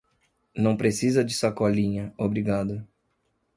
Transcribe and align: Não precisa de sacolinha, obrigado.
Não 0.55 0.75
precisa 0.75 1.23
de 1.23 1.31
sacolinha, 1.31 2.11
obrigado. 2.17 2.87